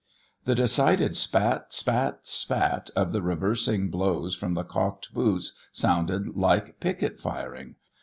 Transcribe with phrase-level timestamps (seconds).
[0.45, 6.79] The decided spat, spat, spat of the reversing blows from the caulked boots sounded like
[6.79, 7.75] picket firing.